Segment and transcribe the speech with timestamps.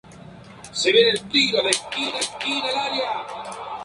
[0.03, 1.11] El sistema
[1.69, 3.01] escolar suizo es cantonal.